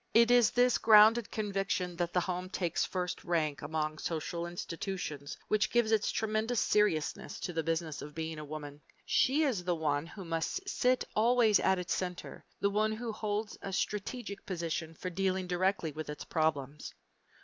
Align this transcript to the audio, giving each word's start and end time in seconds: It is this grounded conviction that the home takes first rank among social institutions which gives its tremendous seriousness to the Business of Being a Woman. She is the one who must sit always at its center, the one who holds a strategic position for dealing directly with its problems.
It 0.15 0.31
is 0.31 0.49
this 0.49 0.79
grounded 0.79 1.29
conviction 1.29 1.95
that 1.97 2.11
the 2.11 2.21
home 2.21 2.49
takes 2.49 2.83
first 2.85 3.23
rank 3.23 3.61
among 3.61 3.99
social 3.99 4.47
institutions 4.47 5.37
which 5.47 5.69
gives 5.69 5.91
its 5.91 6.09
tremendous 6.11 6.59
seriousness 6.59 7.39
to 7.41 7.53
the 7.53 7.61
Business 7.61 8.01
of 8.01 8.15
Being 8.15 8.39
a 8.39 8.43
Woman. 8.43 8.81
She 9.05 9.43
is 9.43 9.63
the 9.63 9.75
one 9.75 10.07
who 10.07 10.25
must 10.25 10.67
sit 10.67 11.03
always 11.15 11.59
at 11.59 11.77
its 11.77 11.93
center, 11.93 12.43
the 12.59 12.71
one 12.71 12.93
who 12.93 13.11
holds 13.11 13.59
a 13.61 13.71
strategic 13.71 14.43
position 14.43 14.95
for 14.95 15.11
dealing 15.11 15.45
directly 15.45 15.91
with 15.91 16.09
its 16.09 16.23
problems. 16.25 16.95